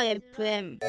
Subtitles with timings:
[0.00, 0.80] FM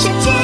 [0.00, 0.39] 世界。